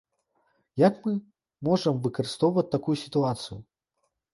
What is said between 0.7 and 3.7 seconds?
Як мы можам выкарыстаць такую сітуацыю?